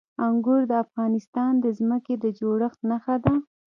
[0.25, 3.33] انګور د افغانستان د ځمکې د جوړښت نښه ده.